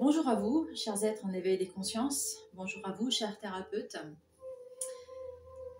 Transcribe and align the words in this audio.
Bonjour 0.00 0.28
à 0.28 0.36
vous, 0.36 0.68
chers 0.76 1.02
êtres 1.02 1.24
en 1.24 1.32
éveil 1.32 1.58
des 1.58 1.66
consciences. 1.66 2.36
Bonjour 2.54 2.86
à 2.86 2.92
vous, 2.92 3.10
chers 3.10 3.36
thérapeutes. 3.40 3.96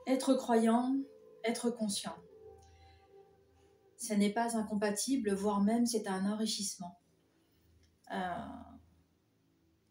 Être 0.08 0.34
croyant, 0.34 0.96
être 1.44 1.70
conscient. 1.70 2.16
Ce 3.96 4.12
n'est 4.14 4.32
pas 4.32 4.56
incompatible, 4.56 5.32
voire 5.34 5.60
même 5.60 5.86
c'est 5.86 6.08
un 6.08 6.28
enrichissement. 6.32 6.98
Euh, 8.12 8.16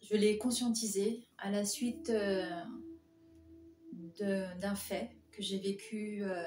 je 0.02 0.18
l'ai 0.18 0.38
conscientisé 0.38 1.26
à 1.38 1.50
la 1.50 1.64
suite 1.64 2.10
euh, 2.10 2.64
d'un 4.20 4.76
fait 4.76 5.16
que 5.32 5.42
j'ai 5.42 5.60
vécu 5.60 6.20
euh, 6.24 6.44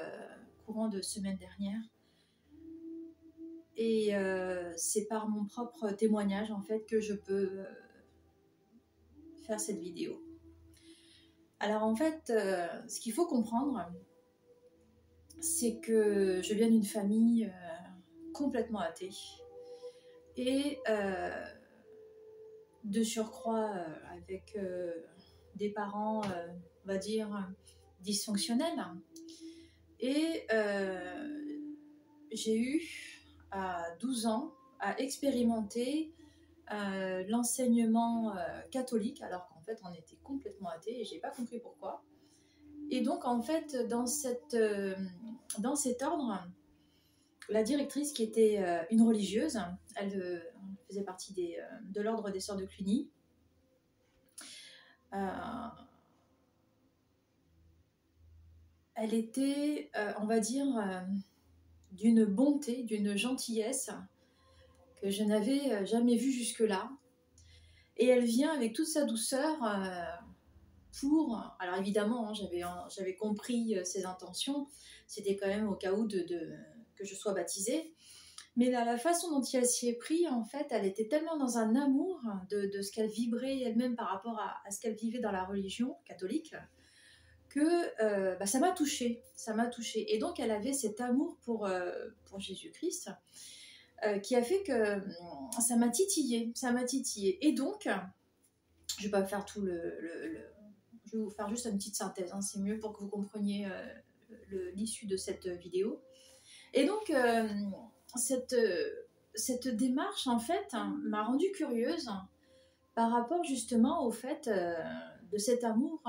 courant 0.67 0.87
de 0.87 1.01
semaine 1.01 1.37
dernière. 1.37 1.81
Et 3.77 4.15
euh, 4.15 4.73
c'est 4.75 5.05
par 5.05 5.29
mon 5.29 5.45
propre 5.45 5.91
témoignage 5.91 6.51
en 6.51 6.61
fait 6.61 6.85
que 6.85 6.99
je 6.99 7.13
peux 7.13 7.59
euh, 7.59 7.65
faire 9.45 9.59
cette 9.59 9.79
vidéo. 9.79 10.21
Alors 11.59 11.83
en 11.83 11.95
fait, 11.95 12.29
euh, 12.29 12.67
ce 12.87 12.99
qu'il 12.99 13.13
faut 13.13 13.27
comprendre, 13.27 13.91
c'est 15.39 15.79
que 15.79 16.41
je 16.43 16.53
viens 16.53 16.69
d'une 16.69 16.83
famille 16.83 17.51
complètement 18.33 18.79
athée. 18.79 19.11
Et 20.37 20.79
de 22.83 23.03
surcroît 23.03 23.73
avec 24.11 24.57
des 25.55 25.69
parents, 25.69 26.21
on 26.21 26.87
va 26.87 26.97
dire, 26.97 27.49
dysfonctionnels. 28.01 28.85
Et 29.99 30.45
j'ai 32.31 32.57
eu 32.57 33.20
à 33.51 33.85
12 33.99 34.27
ans 34.27 34.53
à 34.79 34.99
expérimenter 34.99 36.13
euh, 36.73 37.23
l'enseignement 37.27 38.35
euh, 38.35 38.61
catholique, 38.71 39.21
alors 39.21 39.47
qu'en 39.49 39.59
fait 39.59 39.79
on 39.83 39.93
était 39.93 40.15
complètement 40.23 40.69
athée 40.69 41.01
et 41.01 41.03
j'ai 41.03 41.19
pas 41.19 41.29
compris 41.29 41.59
pourquoi. 41.59 42.01
Et 42.89 43.01
donc 43.01 43.25
en 43.25 43.41
fait 43.41 43.75
dans, 43.89 44.05
euh, 44.53 44.95
cet 45.75 46.01
ordre, 46.01 46.47
la 47.49 47.63
directrice 47.63 48.13
qui 48.13 48.23
était 48.23 48.63
une 48.89 49.01
religieuse, 49.01 49.59
elle 49.97 50.41
faisait 50.87 51.03
partie 51.03 51.33
de 51.33 52.01
l'ordre 52.01 52.31
des 52.31 52.39
sœurs 52.39 52.55
de 52.55 52.65
Cluny. 52.65 53.09
elle 58.95 59.13
était, 59.13 59.91
on 60.21 60.25
va 60.25 60.39
dire, 60.39 61.03
d'une 61.91 62.25
bonté, 62.25 62.83
d'une 62.83 63.15
gentillesse 63.15 63.91
que 65.01 65.09
je 65.09 65.23
n'avais 65.23 65.71
euh, 65.71 65.85
jamais 65.85 66.15
vue 66.15 66.31
jusque-là. 66.31 66.89
Et 67.97 68.07
elle 68.07 68.23
vient 68.23 68.51
avec 68.51 68.73
toute 68.73 68.87
sa 68.87 69.03
douceur 69.03 69.63
euh, 69.63 70.03
pour... 70.99 71.41
Alors 71.59 71.77
évidemment, 71.77 72.29
hein, 72.29 72.33
j'avais, 72.89 73.15
compris 73.15 73.77
euh, 73.77 73.83
ses 73.83 74.05
intentions, 74.05 74.67
c'était 75.07 75.35
quand 75.35 75.47
même 75.47 75.67
au 75.67 75.75
cas 75.75 75.93
où 75.93 76.07
de, 76.07 76.25
que 76.95 77.05
je 77.05 77.15
sois 77.15 77.33
baptisée. 77.33 77.93
Mais 78.57 78.69
la, 78.69 78.97
façon 78.97 79.31
dont 79.31 79.41
elle 79.53 79.65
s'y 79.65 79.87
est 79.87 79.97
pris, 79.97 80.27
en 80.27 80.43
fait, 80.43 80.67
elle 80.71 80.85
était 80.85 81.07
tellement 81.07 81.37
dans 81.37 81.57
un 81.57 81.73
amour 81.75 82.21
de, 82.49 82.81
ce 82.81 82.91
qu'elle 82.91 83.09
vibrait 83.09 83.61
elle-même 83.61 83.95
par 83.95 84.09
rapport 84.09 84.37
à, 84.39 84.57
à, 84.65 84.71
ce 84.71 84.81
qu'elle 84.81 84.95
vivait 84.95 85.19
dans 85.19 85.31
la 85.31 85.45
religion 85.45 85.95
catholique, 86.03 86.53
que 87.51 88.03
euh, 88.03 88.35
bah, 88.37 88.45
ça 88.45 88.59
m'a 88.59 88.71
touchée, 88.71 89.21
ça 89.35 89.53
m'a 89.53 89.67
touchée. 89.67 90.15
Et 90.15 90.17
donc 90.17 90.39
elle 90.39 90.51
avait 90.51 90.73
cet 90.73 91.01
amour 91.01 91.37
pour, 91.43 91.65
euh, 91.65 91.91
pour 92.25 92.39
Jésus-Christ 92.39 93.11
euh, 94.05 94.19
qui 94.19 94.35
a 94.35 94.41
fait 94.41 94.63
que 94.63 94.95
hum, 94.95 95.51
ça 95.59 95.75
m'a 95.75 95.89
titillé, 95.89 96.51
ça 96.55 96.71
m'a 96.71 96.85
titillé. 96.85 97.45
Et 97.45 97.51
donc, 97.51 97.89
je 98.97 99.03
vais 99.03 99.11
pas 99.11 99.25
faire 99.25 99.45
tout 99.45 99.61
le, 99.61 100.39
je 101.05 101.17
vais 101.17 101.23
vous 101.23 101.29
faire 101.29 101.49
juste 101.49 101.65
une 101.65 101.77
petite 101.77 101.95
synthèse, 101.95 102.31
hein, 102.31 102.41
c'est 102.41 102.59
mieux 102.59 102.79
pour 102.79 102.93
que 102.93 102.99
vous 102.99 103.09
compreniez 103.09 103.67
l'issue 104.73 105.05
de 105.05 105.17
cette 105.17 105.47
vidéo. 105.47 106.01
Et 106.73 106.85
donc 106.85 107.11
cette 108.15 108.55
cette 109.33 109.67
démarche 109.67 110.27
en 110.27 110.39
fait 110.39 110.73
m'a 111.03 111.23
rendue 111.23 111.51
curieuse 111.53 112.09
par 112.95 113.11
rapport 113.11 113.43
justement 113.43 114.05
au 114.05 114.11
fait 114.11 114.49
de 115.31 115.37
cet 115.37 115.63
amour 115.63 116.01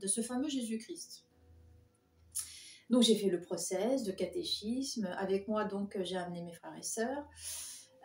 de 0.00 0.06
ce 0.06 0.20
fameux 0.20 0.48
Jésus-Christ. 0.48 1.24
Donc 2.90 3.02
j'ai 3.02 3.14
fait 3.14 3.30
le 3.30 3.40
process 3.40 4.02
de 4.02 4.10
catéchisme. 4.10 5.06
Avec 5.16 5.46
moi, 5.46 5.64
donc, 5.64 5.96
j'ai 6.02 6.16
amené 6.16 6.42
mes 6.42 6.52
frères 6.52 6.76
et 6.76 6.82
sœurs. 6.82 7.24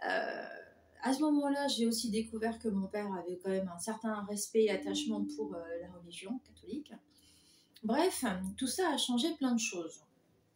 Euh, 0.08 0.46
à 1.02 1.14
ce 1.14 1.20
moment-là, 1.22 1.68
j'ai 1.68 1.88
aussi 1.88 2.12
découvert 2.12 2.60
que 2.60 2.68
mon 2.68 2.88
père 2.88 3.12
avait 3.14 3.38
quand 3.38 3.50
même 3.50 3.68
un 3.68 3.80
certain 3.80 4.24
respect 4.26 4.66
et 4.66 4.72
attachement 4.72 5.26
pour 5.36 5.56
euh, 5.56 5.64
la 5.82 5.92
religion 5.92 6.40
catholique. 6.40 6.94
Bref, 7.84 8.24
tout 8.58 8.68
ça 8.68 8.94
a 8.94 8.98
changé 8.98 9.34
plein 9.36 9.54
de 9.54 9.60
choses. 9.60 10.04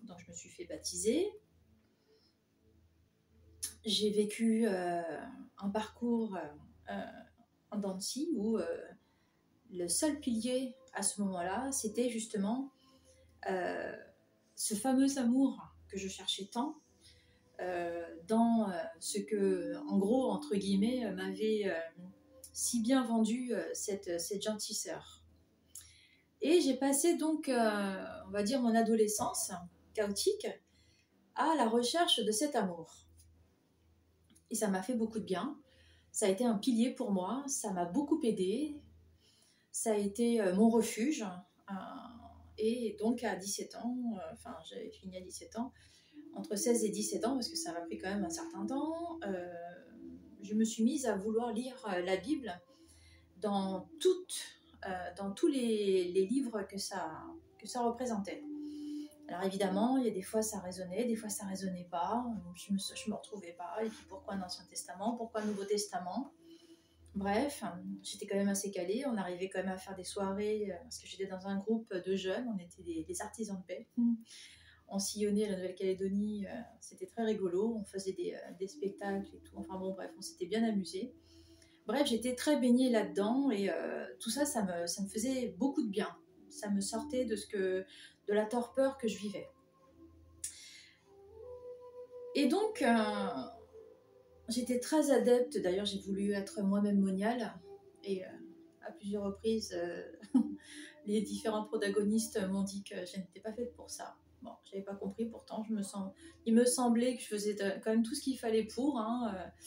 Donc 0.04 0.18
je 0.20 0.32
me 0.32 0.36
suis 0.36 0.50
fait 0.50 0.66
baptiser. 0.66 1.28
J'ai 3.84 4.12
vécu 4.12 4.68
euh, 4.68 5.02
un 5.58 5.70
parcours 5.70 6.38
en 7.72 7.78
Dancy 7.78 8.30
où 8.36 8.58
le 9.72 9.88
seul 9.88 10.20
pilier 10.20 10.76
à 10.94 11.04
ce 11.04 11.22
moment-là, 11.22 11.72
c'était 11.72 12.10
justement 12.10 12.72
euh, 13.50 13.96
ce 14.56 14.74
fameux 14.74 15.18
amour 15.18 15.74
que 15.88 15.98
je 15.98 16.08
cherchais 16.08 16.50
tant 16.52 16.76
euh, 17.62 18.06
dans 18.28 18.70
euh, 18.70 18.74
ce 19.00 19.20
que, 19.20 19.78
en 19.90 19.98
gros, 19.98 20.32
entre 20.32 20.56
guillemets, 20.56 21.12
m'avait 21.12 21.72
si 22.54 22.82
bien 22.82 23.04
vendu 23.04 23.54
cette, 23.74 24.20
cette 24.20 24.44
gentille 24.44 24.76
sœur. 24.76 25.24
Et 26.42 26.62
j'ai 26.62 26.76
passé 26.76 27.16
donc, 27.16 27.50
on 27.50 28.30
va 28.32 28.44
dire, 28.44 28.62
mon 28.62 28.76
adolescence 28.76 29.52
chaotique 29.94 30.48
à 31.36 31.56
la 31.56 31.68
recherche 31.68 32.20
de 32.20 32.32
cet 32.32 32.56
amour. 32.56 33.06
Et 34.50 34.56
ça 34.56 34.68
m'a 34.68 34.82
fait 34.82 34.96
beaucoup 34.96 35.20
de 35.20 35.26
bien. 35.26 35.58
Ça 36.12 36.26
a 36.26 36.30
été 36.30 36.44
un 36.44 36.58
pilier 36.58 36.92
pour 36.92 37.12
moi, 37.12 37.44
ça 37.48 37.72
m'a 37.72 37.86
beaucoup 37.86 38.20
aidé 38.24 38.82
ça 39.72 39.92
a 39.92 39.98
été 39.98 40.42
euh, 40.42 40.54
mon 40.56 40.70
refuge. 40.70 41.26
Euh, 41.70 41.74
et 42.58 42.98
donc 43.00 43.24
à 43.24 43.36
17 43.36 43.76
ans, 43.76 43.96
euh, 44.16 44.34
enfin 44.34 44.56
j'avais 44.70 44.90
fini 44.90 45.18
à 45.18 45.22
17 45.22 45.58
ans, 45.58 45.72
entre 46.34 46.56
16 46.56 46.84
et 46.84 46.90
17 46.90 47.26
ans, 47.26 47.34
parce 47.36 47.48
que 47.48 47.56
ça 47.56 47.72
m'a 47.72 47.82
pris 47.82 47.98
quand 47.98 48.10
même 48.10 48.26
un 48.26 48.30
certain 48.30 48.66
temps, 48.66 49.20
je 50.42 50.54
me 50.54 50.64
suis 50.64 50.84
mise 50.84 51.06
à 51.06 51.16
vouloir 51.16 51.54
lire 51.54 51.76
la 52.06 52.18
Bible 52.18 52.54
dans, 53.38 53.90
toutes, 54.00 54.44
dans 55.18 55.32
tous 55.32 55.48
les, 55.48 56.12
livres 56.30 56.64
que 56.64 56.78
ça, 56.78 57.24
que 57.58 57.68
ça 57.68 57.82
représentait. 57.82 58.44
Alors 59.28 59.44
évidemment, 59.44 59.98
il 59.98 60.06
y 60.06 60.08
a 60.08 60.14
des 60.14 60.22
fois 60.22 60.42
ça 60.42 60.60
résonnait, 60.60 61.06
des 61.06 61.16
fois 61.16 61.30
ça 61.30 61.46
résonnait 61.46 61.88
pas, 61.90 62.26
je 62.56 62.74
me, 62.74 62.78
je 62.78 63.10
me 63.10 63.16
retrouvais 63.16 63.54
pas, 63.54 63.78
et 63.84 63.90
puis 63.90 64.06
pourquoi 64.08 64.36
un 64.36 64.42
Ancien 64.42 64.66
Testament, 64.66 65.16
pourquoi 65.16 65.44
Nouveau 65.44 65.66
Testament? 65.66 66.32
Bref, 67.16 67.64
j'étais 68.04 68.28
quand 68.28 68.38
même 68.38 68.50
assez 68.50 68.72
calée. 68.72 69.04
On 69.08 69.18
arrivait 69.18 69.50
quand 69.50 69.60
même 69.60 69.72
à 69.72 69.78
faire 69.78 69.96
des 69.96 70.04
soirées, 70.04 70.72
euh, 70.72 70.76
parce 70.84 71.00
que 71.00 71.08
j'étais 71.08 71.26
dans 71.26 71.48
un 71.48 71.58
groupe 71.58 71.94
de 71.94 72.16
jeunes, 72.16 72.48
on 72.54 72.58
était 72.58 72.84
des, 72.84 73.22
artisans 73.22 73.58
de 73.58 73.66
paix. 73.66 73.88
On 74.92 74.98
sillonnait 74.98 75.48
la 75.48 75.56
Nouvelle-Calédonie, 75.56 76.48
euh, 76.48 76.62
c'était 76.80 77.06
très 77.06 77.24
rigolo. 77.24 77.76
On 77.80 77.84
faisait 77.84 78.16
euh, 78.20 78.54
des, 78.60 78.68
spectacles 78.68 79.30
et 79.36 79.40
tout. 79.42 79.54
Enfin 79.56 79.78
bon, 79.78 79.92
bref, 79.92 80.10
on 80.18 80.22
s'était 80.22 80.48
bien 80.48 80.64
amusé. 80.64 81.14
Bref, 81.86 82.08
j'étais 82.08 82.34
très 82.34 82.60
baignée 82.60 82.90
là-dedans 82.90 83.52
et 83.52 83.70
tout 84.20 84.32
ça, 84.32 84.46
ça 84.46 84.64
me, 84.64 84.88
ça 84.88 85.04
me 85.04 85.08
faisait 85.08 85.56
beaucoup 85.60 85.84
de 85.84 85.90
bien. 85.90 86.10
Ça 86.50 86.72
me 86.72 86.82
sortait 86.82 87.26
de, 87.26 87.36
ce 87.36 87.46
que, 87.46 87.86
de 88.28 88.34
la 88.34 88.46
torpeur 88.46 88.98
que 88.98 89.08
je 89.08 89.20
vivais. 89.20 89.48
Et 92.34 92.48
donc, 92.48 92.84
J'étais 94.50 94.80
très 94.80 95.12
adepte, 95.12 95.60
d'ailleurs 95.60 95.86
j'ai 95.86 96.00
voulu 96.00 96.34
être 96.34 96.62
moi-même 96.64 97.00
moniale 97.00 97.54
et 98.04 98.26
euh, 98.26 98.30
à 98.82 98.92
plusieurs 98.92 99.24
reprises 99.24 99.74
euh, 99.76 100.04
les 101.06 101.22
différents 101.22 101.66
protagonistes 101.66 102.40
m'ont 102.50 102.64
dit 102.64 102.84
que 102.84 102.96
je 103.06 103.18
n'étais 103.18 103.40
pas 103.40 103.54
faite 103.54 103.76
pour 103.76 103.92
ça. 103.92 104.16
Bon, 104.42 104.52
j'avais 104.64 104.84
pas 104.84 104.96
compris 104.96 105.26
pourtant, 105.26 105.66
il 106.46 106.56
me 106.56 106.66
semblait 106.66 107.16
que 107.16 107.22
je 107.22 107.28
faisais 107.28 107.56
quand 107.84 107.92
même 107.92 108.04
tout 108.04 108.16
ce 108.16 108.22
qu'il 108.22 108.40
fallait 108.40 108.64
pour, 108.64 108.98
hein, 108.98 109.36
euh, 109.36 109.66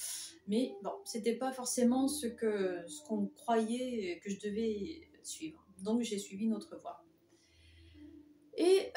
mais 0.48 0.74
bon, 0.82 0.94
c'était 1.04 1.36
pas 1.36 1.52
forcément 1.52 2.08
ce 2.08 2.26
ce 2.26 3.04
qu'on 3.06 3.26
croyait 3.26 4.18
que 4.24 4.30
je 4.30 4.40
devais 4.40 5.08
suivre. 5.22 5.64
Donc 5.84 6.02
j'ai 6.02 6.18
suivi 6.18 6.48
notre 6.48 6.76
voie. 6.78 7.04
Et 8.56 8.92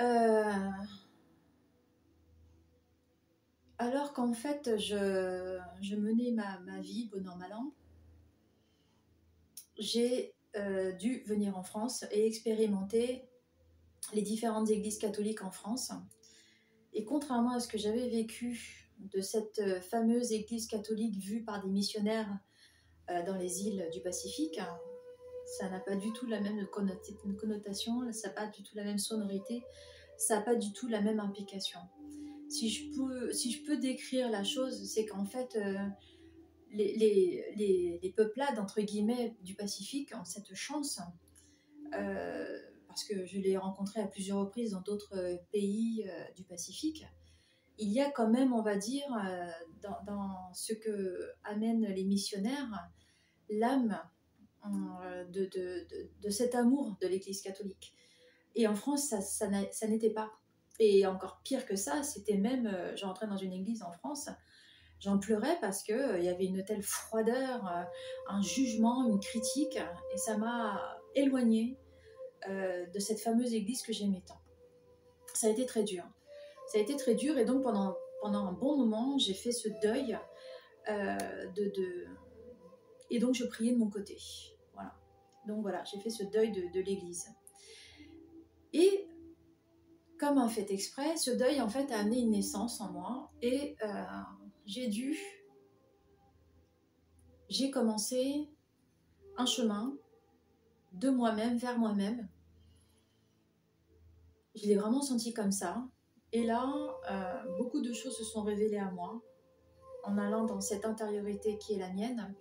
alors 3.78 4.14
qu'en 4.14 4.34
fait, 4.34 4.78
je, 4.78 5.96
menais 5.96 6.32
ma, 6.32 6.80
vie 6.80 7.10
bon 7.12 7.28
an, 7.28 7.72
j'ai 9.78 10.34
euh, 10.56 10.94
dû 10.94 11.24
venir 11.26 11.58
en 11.58 11.64
France 11.64 12.06
et 12.12 12.26
expérimenter 12.26 13.28
les 14.14 14.22
différentes 14.22 14.70
églises 14.70 14.98
catholiques 14.98 15.44
en 15.44 15.52
France. 15.52 15.92
Et 16.94 17.04
contrairement 17.04 17.52
à 17.52 17.60
ce 17.60 17.68
que 17.68 17.78
j'avais 17.78 18.08
vécu 18.08 18.90
de 19.00 19.20
cette 19.20 19.82
fameuse 19.82 20.32
église 20.32 20.68
catholique 20.68 21.18
vue 21.18 21.44
par 21.44 21.62
des 21.62 21.70
missionnaires 21.70 22.40
dans 23.28 23.36
les 23.36 23.64
îles 23.64 23.90
du 23.92 24.00
Pacifique. 24.00 24.60
Ça 25.46 25.70
n'a 25.70 25.80
pas 25.80 25.96
du 25.96 26.12
tout 26.14 26.26
la 26.26 26.40
même 26.40 26.66
connotation, 26.68 28.12
ça 28.12 28.30
n'a 28.30 28.34
pas 28.34 28.48
du 28.48 28.64
tout 28.64 28.76
la 28.76 28.84
même 28.84 28.98
sonorité, 28.98 29.64
ça 30.18 30.38
n'a 30.38 30.42
pas 30.42 30.56
du 30.56 30.72
tout 30.72 30.88
la 30.88 31.02
même 31.02 31.20
implication. 31.20 31.82
Si 32.50 32.70
je 32.70 32.96
peux, 32.96 33.32
si 33.34 33.52
je 33.52 33.64
peux 33.64 33.78
décrire 33.78 34.30
la 34.30 34.44
chose, 34.44 34.84
c'est 34.88 35.06
qu'en 35.06 35.26
fait, 35.26 35.58
les, 36.76 36.96
les, 37.56 38.00
les, 38.02 38.12
peuplades, 38.12 38.60
entre 38.60 38.82
guillemets, 38.82 39.36
du 39.42 39.56
Pacifique 39.56 40.14
ont 40.16 40.26
cette 40.26 40.54
chance, 40.54 41.00
euh, 41.94 42.60
parce 42.88 43.04
que 43.06 43.26
je 43.26 43.40
l'ai 43.40 43.58
rencontré 43.58 44.02
à 44.02 44.08
plusieurs 44.08 44.40
reprises 44.40 44.72
dans 44.72 44.82
d'autres 44.82 45.18
euh, 45.18 45.38
pays 45.52 46.06
euh, 46.08 46.32
du 46.36 46.44
Pacifique, 46.44 47.06
il 47.78 47.92
y 47.92 48.00
a 48.00 48.10
quand 48.10 48.30
même, 48.30 48.54
on 48.54 48.62
va 48.62 48.78
dire, 48.78 49.06
dans, 49.82 50.54
ce 50.54 50.72
que 50.72 51.34
amènent 51.44 51.86
les 51.88 52.06
missionnaires, 52.06 52.90
l'âme 53.50 54.00
de, 55.30 55.46
de, 55.48 55.86
de, 56.22 56.30
cet 56.30 56.56
amour 56.56 56.96
de 57.02 57.08
l'Église 57.08 57.42
catholique. 57.42 57.94
Et 58.56 58.66
en 58.66 58.76
France, 58.76 59.10
ça, 59.10 59.20
ça 59.20 59.88
n'était 59.90 60.10
pas. 60.10 60.32
Et 60.80 61.06
encore 61.06 61.40
pire 61.44 61.66
que 61.66 61.76
ça, 61.76 62.04
c'était 62.04 62.38
même, 62.38 62.70
j'entrais 62.96 63.28
dans 63.28 63.38
une 63.38 63.54
église 63.54 63.82
en 63.82 63.92
France, 63.92 64.30
J'en 65.00 65.20
pleurais 65.20 65.58
parce 65.60 65.84
qu'il 65.84 65.96
euh, 65.96 66.20
y 66.20 66.30
avait 66.30 66.46
une 66.46 66.64
telle 66.64 66.82
froideur, 66.82 67.68
euh, 67.68 67.84
un 68.28 68.42
jugement, 68.42 69.08
une 69.08 69.20
critique, 69.20 69.78
et 70.14 70.18
ça 70.18 70.38
m'a 70.38 70.98
éloignée 71.14 71.78
euh, 72.48 72.86
de 72.88 73.00
cette 73.00 73.20
fameuse 73.20 73.54
église 73.54 73.82
que 73.82 73.92
j'aimais 73.92 74.24
tant. 74.26 74.40
Ça 75.34 75.48
a 75.48 75.50
été 75.50 75.66
très 75.66 75.84
dur. 75.84 76.04
Ça 76.68 76.78
a 76.78 76.82
été 76.82 76.96
très 76.96 77.14
dur, 77.14 77.38
et 77.38 77.46
donc 77.46 77.62
pendant, 77.62 77.96
pendant 78.22 78.48
un 78.48 78.54
bon 78.54 78.78
moment, 78.78 79.18
j'ai 79.18 79.34
fait 79.34 79.52
ce 79.52 79.68
deuil 79.84 80.18
de, 80.88 81.72
de, 81.76 82.08
Et 83.10 83.20
donc 83.20 83.36
je 83.36 83.46
priais 83.46 83.74
de 83.74 83.78
mon 83.78 83.90
côté. 83.90 84.18
Voilà. 84.74 84.96
Donc 85.46 85.62
voilà, 85.62 85.84
j'ai 85.84 86.00
fait 86.00 86.10
ce 86.10 86.24
deuil 86.24 86.52
de, 86.52 86.62
de 86.74 86.84
l'église. 86.84 87.28
Et 88.74 89.08
comme 90.20 90.38
un 90.38 90.48
fait 90.48 90.72
exprès, 90.72 91.18
ce 91.18 91.32
deuil 91.32 91.62
en 91.62 91.70
fait 91.70 91.92
a 91.92 92.00
amené 92.00 92.20
une 92.20 92.32
naissance 92.32 92.82
en 92.82 92.92
moi 92.92 93.32
et 93.42 93.76
j'ai 94.66 94.88
dû, 94.88 95.18
j'ai 97.50 97.70
commencé 97.70 98.50
un 99.38 99.46
chemin 99.46 99.96
de 100.94 101.10
moi-même 101.10 101.58
vers 101.58 101.78
moi-même. 101.78 102.28
Je 104.56 104.68
l'ai 104.68 104.76
vraiment 104.76 105.02
senti 105.02 105.34
comme 105.34 105.52
ça. 105.52 105.86
Et 106.32 106.46
là, 106.46 106.66
euh, 107.12 107.58
beaucoup 107.58 107.82
de 107.82 107.94
choses 107.94 108.18
se 108.18 108.24
sont 108.24 108.44
révélées 108.44 108.78
à 108.78 108.90
moi 108.92 109.22
en 110.04 110.18
allant 110.18 110.46
dans 110.46 110.62
cette 110.62 110.86
intériorité 110.86 111.58
qui 111.58 111.74
est 111.74 111.80
la 111.80 111.92
mienne, 111.92 112.34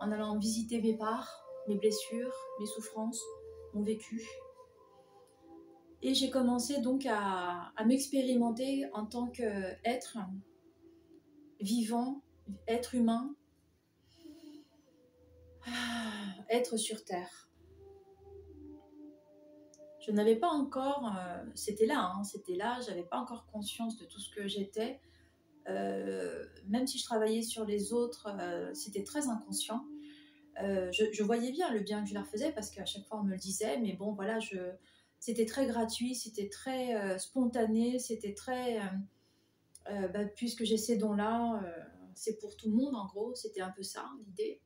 en 0.00 0.10
allant 0.10 0.38
visiter 0.38 0.80
mes 0.80 0.96
parts, 0.96 1.44
mes 1.68 1.76
blessures, 1.76 2.34
mes 2.58 2.66
souffrances, 2.66 3.22
mon 3.74 3.82
vécu. 3.82 4.26
Et 6.02 6.14
j'ai 6.14 6.30
commencé 6.30 6.80
donc 6.80 7.06
à, 7.06 7.72
m'expérimenter 7.84 8.86
en 8.94 9.04
tant 9.06 9.28
qu'être 9.28 10.18
vivant, 11.60 12.22
être 12.66 12.94
humain, 12.94 13.34
ah, 15.66 16.34
être 16.48 16.78
sur 16.78 17.04
Terre. 17.04 17.50
Je 20.00 20.10
n'avais 20.10 20.36
pas 20.36 20.48
encore, 20.48 21.14
euh, 21.14 21.44
c'était 21.54 21.84
là, 21.84 22.12
hein, 22.14 22.24
c'était 22.24 22.56
là, 22.56 22.80
j'avais 22.86 23.02
pas 23.02 23.18
encore 23.18 23.46
conscience 23.52 23.98
de 23.98 24.06
tout 24.06 24.18
ce 24.18 24.34
que 24.34 24.48
j'étais. 24.48 24.98
Euh, 25.68 26.46
même 26.66 26.86
si 26.86 26.98
je 26.98 27.04
travaillais 27.04 27.42
sur 27.42 27.66
les 27.66 27.92
autres, 27.92 28.28
euh, 28.40 28.72
c'était 28.72 29.04
très 29.04 29.28
inconscient. 29.28 29.84
Je, 30.56 31.22
voyais 31.22 31.52
bien 31.52 31.72
le 31.72 31.80
bien 31.80 32.02
que 32.02 32.08
je 32.10 32.14
leur 32.14 32.26
faisais 32.26 32.52
parce 32.52 32.70
qu'à 32.70 32.84
chaque 32.84 33.06
fois 33.06 33.20
on 33.20 33.24
me 33.24 33.30
le 33.30 33.38
disait, 33.38 33.78
mais 33.78 33.94
bon 33.94 34.12
voilà, 34.12 34.40
je, 34.40 34.58
c'était 35.20 35.46
très 35.46 35.66
gratuit, 35.66 36.14
c'était 36.16 36.48
très 36.48 37.18
spontané, 37.18 37.98
c'était 37.98 38.34
très 38.34 38.80
euh, 39.88 40.08
bah, 40.08 40.24
puisque 40.24 40.64
j'ai 40.64 40.76
ces 40.76 40.96
dons-là, 40.96 41.62
euh, 41.64 41.84
c'est 42.14 42.38
pour 42.38 42.56
tout 42.56 42.68
le 42.70 42.76
monde 42.76 42.94
en 42.94 43.06
gros, 43.06 43.34
c'était 43.34 43.60
un 43.60 43.70
peu 43.70 43.82
ça 43.82 44.08
l'idée. 44.26 44.60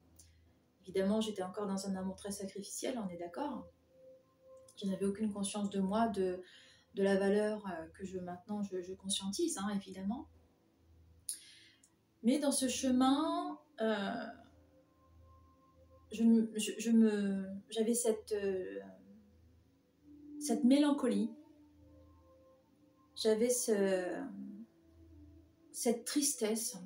Évidemment, 0.82 1.20
j'étais 1.20 1.42
encore 1.42 1.66
dans 1.66 1.86
un 1.86 1.96
amour 1.96 2.16
très 2.16 2.30
sacrificiel, 2.30 2.98
on 2.98 3.08
est 3.08 3.16
d'accord. 3.16 3.66
Je 4.76 4.86
n'avais 4.86 5.06
aucune 5.06 5.32
conscience 5.32 5.70
de 5.70 5.80
moi, 5.80 6.08
de, 6.08 6.42
de 6.94 7.02
la 7.02 7.16
valeur 7.16 7.64
euh, 7.66 7.86
que 7.96 8.04
je 8.04 8.18
maintenant 8.18 8.62
je, 8.62 8.92
conscientise, 8.92 9.56
hein, 9.56 9.70
évidemment. 9.74 10.28
Mais 12.22 12.38
dans 12.38 12.52
ce 12.52 12.68
chemin, 12.68 13.58
je, 13.78 14.32
je, 16.12 16.90
me, 16.90 17.46
j'avais 17.70 17.94
cette, 17.94 18.34
cette 20.44 20.64
mélancolie, 20.64 21.30
j'avais 23.16 23.48
ce, 23.48 24.04
cette 25.72 26.04
tristesse 26.04 26.76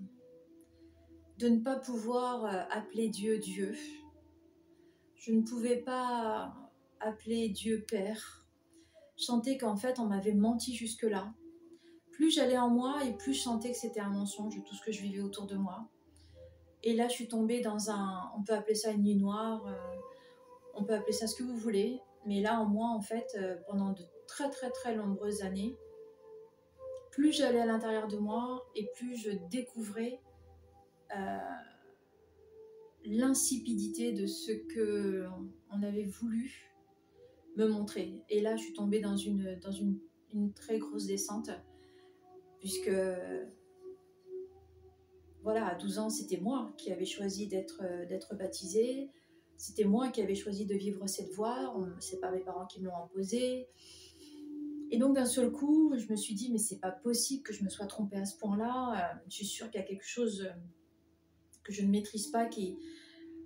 de 1.38 1.48
ne 1.48 1.58
pas 1.58 1.74
pouvoir 1.74 2.44
euh, 2.44 2.62
appeler 2.70 3.08
Dieu 3.08 3.38
Dieu. 3.38 3.74
Je 5.16 5.32
ne 5.32 5.42
pouvais 5.42 5.78
pas 5.78 6.54
appeler 7.00 7.48
Dieu 7.48 7.84
Père. 7.88 8.46
Je 9.16 9.24
sentais 9.24 9.58
qu'en 9.58 9.74
fait 9.74 9.98
on 9.98 10.06
m'avait 10.06 10.34
menti 10.34 10.76
jusque-là. 10.76 11.34
Plus 12.12 12.30
j'allais 12.30 12.58
en 12.58 12.70
moi 12.70 13.04
et 13.04 13.16
plus 13.16 13.34
je 13.34 13.40
sentais 13.40 13.72
que 13.72 13.78
c'était 13.78 13.98
un 13.98 14.10
mensonge, 14.10 14.54
tout 14.64 14.74
ce 14.76 14.84
que 14.84 14.92
je 14.92 15.02
vivais 15.02 15.20
autour 15.20 15.46
de 15.46 15.56
moi. 15.56 15.88
Et 16.84 16.94
là 16.94 17.08
je 17.08 17.14
suis 17.14 17.26
tombée 17.26 17.60
dans 17.60 17.90
un, 17.90 18.30
on 18.36 18.44
peut 18.44 18.54
appeler 18.54 18.76
ça 18.76 18.92
une 18.92 19.02
nuit 19.02 19.16
noire, 19.16 19.66
euh, 19.66 19.96
on 20.74 20.84
peut 20.84 20.94
appeler 20.94 21.12
ça 21.12 21.26
ce 21.26 21.34
que 21.34 21.42
vous 21.42 21.56
voulez, 21.56 22.00
mais 22.26 22.40
là 22.40 22.60
en 22.60 22.66
moi 22.66 22.88
en 22.88 23.00
fait 23.00 23.36
euh, 23.36 23.56
pendant 23.66 23.92
de 23.92 24.02
très 24.26 24.50
très 24.50 24.70
très 24.70 24.94
nombreuses 24.94 25.42
années, 25.42 25.76
plus 27.10 27.32
j'allais 27.32 27.60
à 27.60 27.66
l'intérieur 27.66 28.06
de 28.08 28.16
moi 28.16 28.66
et 28.74 28.88
plus 28.94 29.16
je 29.16 29.30
découvrais 29.50 30.20
euh, 31.16 31.38
l'insipidité 33.04 34.12
de 34.12 34.26
ce 34.26 34.52
que 34.52 35.26
on 35.72 35.82
avait 35.82 36.04
voulu 36.04 36.72
me 37.56 37.66
montrer. 37.66 38.22
Et 38.28 38.40
là, 38.40 38.56
je 38.56 38.62
suis 38.62 38.72
tombée 38.72 39.00
dans 39.00 39.16
une, 39.16 39.58
dans 39.60 39.72
une, 39.72 39.98
très 40.54 40.78
grosse 40.78 41.06
descente, 41.06 41.50
puisque 42.60 42.92
voilà, 45.42 45.66
à 45.66 45.74
12 45.74 45.98
ans, 45.98 46.10
c'était 46.10 46.36
moi 46.36 46.72
qui 46.76 46.92
avais 46.92 47.06
choisi 47.06 47.48
d'être 47.48 47.82
d'être 48.08 48.36
baptisée. 48.36 49.10
C'était 49.58 49.84
moi 49.84 50.08
qui 50.08 50.22
avais 50.22 50.36
choisi 50.36 50.64
de 50.64 50.74
vivre 50.74 51.06
cette 51.08 51.32
voie. 51.32 51.76
C'est 51.98 52.20
pas 52.20 52.30
mes 52.30 52.40
parents 52.40 52.66
qui 52.66 52.80
me 52.80 52.86
l'ont 52.86 52.96
imposé. 52.96 53.68
Et 54.90 54.98
donc 54.98 55.16
d'un 55.16 55.26
seul 55.26 55.50
coup, 55.50 55.92
je 55.98 56.10
me 56.10 56.16
suis 56.16 56.34
dit, 56.34 56.50
mais 56.50 56.58
c'est 56.58 56.78
pas 56.78 56.92
possible 56.92 57.42
que 57.42 57.52
je 57.52 57.62
me 57.62 57.68
sois 57.68 57.86
trompée 57.86 58.16
à 58.16 58.24
ce 58.24 58.38
point-là. 58.38 58.94
Euh, 58.94 59.18
je 59.28 59.34
suis 59.34 59.46
sûre 59.46 59.68
qu'il 59.70 59.80
y 59.80 59.84
a 59.84 59.86
quelque 59.86 60.06
chose 60.06 60.42
euh, 60.42 60.52
que 61.64 61.72
je 61.72 61.82
ne 61.82 61.88
maîtrise 61.88 62.28
pas. 62.28 62.48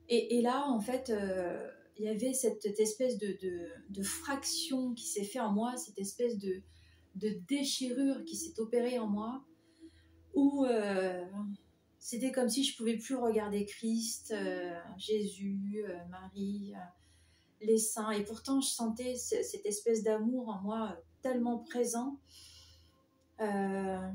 Et, 0.08 0.42
là, 0.42 0.68
en 0.68 0.80
fait, 0.80 1.08
euh, 1.08 1.66
il 1.96 2.04
y 2.04 2.08
avait 2.08 2.34
cette, 2.34 2.66
espèce 2.78 3.18
de, 3.18 4.02
fraction 4.02 4.92
qui 4.92 5.06
s'est 5.06 5.24
fait 5.24 5.40
en 5.40 5.50
moi, 5.50 5.76
cette 5.76 5.98
espèce 5.98 6.38
de, 6.38 6.62
de 7.14 7.30
déchirure 7.48 8.22
qui 8.24 8.36
s'est 8.36 8.60
opérée 8.60 8.98
en 8.98 9.06
moi, 9.06 9.44
où 10.34 10.64
c'était 12.04 12.32
comme 12.32 12.48
si 12.48 12.64
je 12.64 12.76
pouvais 12.76 12.96
plus 12.96 13.14
regarder 13.14 13.64
Christ, 13.64 14.34
Jésus, 14.98 15.84
Marie, 16.10 16.74
les 17.60 17.78
saints. 17.78 18.10
Et 18.10 18.24
pourtant, 18.24 18.60
je 18.60 18.68
sentais 18.68 19.14
cette 19.14 19.64
espèce 19.64 20.02
d'amour 20.02 20.48
en 20.48 20.60
moi 20.62 20.96
tellement 21.22 21.58
présent. 21.58 22.18
Euh, 23.40 24.10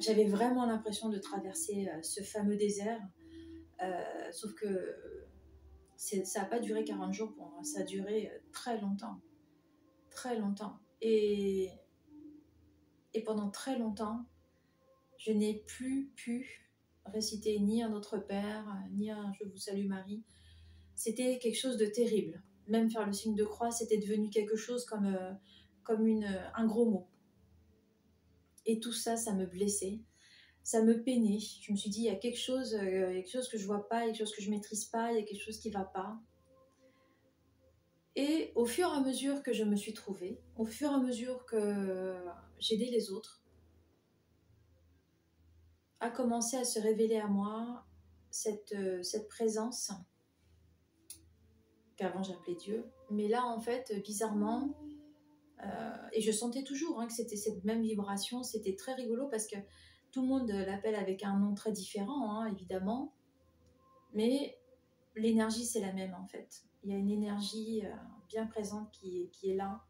j'avais 0.00 0.24
vraiment 0.24 0.64
l'impression 0.64 1.08
de 1.08 1.18
traverser 1.18 1.88
euh, 1.88 2.02
ce 2.02 2.22
fameux 2.22 2.56
désert. 2.56 3.00
Euh, 3.82 4.32
sauf 4.32 4.54
que 4.54 4.96
ça 5.96 6.40
n'a 6.40 6.46
pas 6.46 6.60
duré 6.60 6.84
40 6.84 7.12
jours 7.12 7.34
pour 7.34 7.50
moi, 7.50 7.62
ça 7.62 7.80
a 7.80 7.82
duré 7.82 8.30
très 8.52 8.80
longtemps. 8.80 9.20
Très 10.10 10.38
longtemps. 10.38 10.78
Et, 11.02 11.70
et 13.14 13.22
pendant 13.22 13.50
très 13.50 13.78
longtemps, 13.78 14.24
je 15.18 15.32
n'ai 15.32 15.62
plus 15.66 16.10
pu 16.16 16.69
réciter 17.12 17.58
ni 17.58 17.82
un 17.82 17.90
Notre 17.90 18.18
Père, 18.18 18.66
ni 18.92 19.10
un 19.10 19.32
Je 19.38 19.44
vous 19.44 19.56
salue 19.56 19.86
Marie. 19.86 20.22
C'était 20.94 21.38
quelque 21.38 21.58
chose 21.58 21.76
de 21.76 21.86
terrible. 21.86 22.42
Même 22.66 22.90
faire 22.90 23.06
le 23.06 23.12
signe 23.12 23.34
de 23.34 23.44
croix, 23.44 23.70
c'était 23.70 23.98
devenu 23.98 24.30
quelque 24.30 24.56
chose 24.56 24.84
comme 24.84 25.16
comme 25.82 26.06
une, 26.06 26.26
un 26.54 26.66
gros 26.66 26.88
mot. 26.88 27.08
Et 28.66 28.78
tout 28.78 28.92
ça, 28.92 29.16
ça 29.16 29.34
me 29.34 29.46
blessait, 29.46 30.00
ça 30.62 30.82
me 30.82 31.02
peinait. 31.02 31.38
Je 31.40 31.72
me 31.72 31.76
suis 31.76 31.90
dit, 31.90 32.00
il 32.00 32.04
y 32.04 32.10
a 32.10 32.16
quelque 32.16 32.38
chose, 32.38 32.74
euh, 32.74 33.12
quelque 33.12 33.30
chose 33.30 33.48
que 33.48 33.58
je 33.58 33.66
vois 33.66 33.88
pas, 33.88 34.04
il 34.04 34.08
y 34.08 34.10
a 34.10 34.12
quelque 34.12 34.26
chose 34.26 34.36
que 34.36 34.42
je 34.42 34.50
maîtrise 34.50 34.84
pas, 34.84 35.12
il 35.12 35.18
y 35.18 35.22
a 35.22 35.24
quelque 35.24 35.42
chose 35.42 35.58
qui 35.58 35.70
va 35.70 35.84
pas. 35.84 36.20
Et 38.16 38.52
au 38.54 38.66
fur 38.66 38.88
et 38.88 38.96
à 38.96 39.00
mesure 39.00 39.42
que 39.42 39.52
je 39.52 39.64
me 39.64 39.76
suis 39.76 39.94
trouvée, 39.94 40.40
au 40.56 40.64
fur 40.64 40.90
et 40.90 40.94
à 40.94 40.98
mesure 40.98 41.44
que 41.46 42.14
j'aidais 42.58 42.90
les 42.90 43.10
autres, 43.10 43.39
a 46.00 46.10
commencé 46.10 46.56
à 46.56 46.64
se 46.64 46.80
révéler 46.80 47.18
à 47.18 47.26
moi 47.26 47.84
cette, 48.30 48.72
euh, 48.72 49.02
cette 49.02 49.28
présence 49.28 49.92
qu'avant 51.96 52.22
j'appelais 52.22 52.54
Dieu. 52.54 52.90
Mais 53.10 53.28
là, 53.28 53.44
en 53.46 53.60
fait, 53.60 53.92
bizarrement, 54.02 54.74
et 56.12 56.22
je 56.22 56.32
sentais 56.32 56.62
toujours 56.62 56.98
hein, 57.00 57.06
que 57.06 57.12
c'était 57.12 57.36
cette 57.36 57.64
même 57.64 57.82
vibration, 57.82 58.42
c'était 58.42 58.74
très 58.76 58.94
rigolo 58.94 59.28
parce 59.28 59.46
que 59.46 59.56
tout 60.10 60.22
le 60.22 60.28
monde 60.28 60.50
l'appelle 60.50 60.94
avec 60.94 61.22
un 61.22 61.38
nom 61.38 61.54
très 61.54 61.70
différent, 61.70 62.32
hein, 62.32 62.46
évidemment. 62.46 63.12
Mais 64.14 64.58
l'énergie, 65.16 65.64
c'est 65.64 65.80
la 65.80 65.92
même 65.92 66.14
en 66.14 66.26
fait. 66.26 66.62
Il 66.82 66.90
y 66.90 66.94
a 66.94 66.96
une 66.96 67.10
énergie 67.10 67.82
euh, 67.84 67.94
bien 68.28 68.46
présente 68.46 68.90
qui 68.90 69.22
est, 69.22 69.26
qui 69.28 69.50
est 69.50 69.56
là. 69.56 69.82